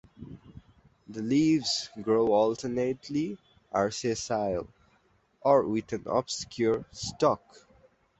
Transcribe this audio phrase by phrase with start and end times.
[1.09, 3.37] The leaves grow alternately
[3.71, 4.67] are sessile
[5.41, 7.43] or with an obscure stalk.